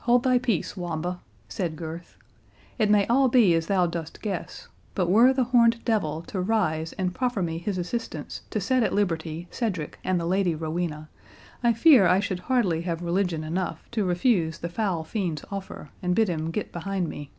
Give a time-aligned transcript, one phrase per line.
[0.00, 2.16] "Hold thy peace, Wamba," said Gurth;
[2.80, 6.92] "it may all be as thou dost guess; but were the horned devil to rise
[6.94, 11.08] and proffer me his assistance to set at liberty Cedric and the Lady Rowena,
[11.62, 16.16] I fear I should hardly have religion enough to refuse the foul fiend's offer, and
[16.16, 17.30] bid him get behind me."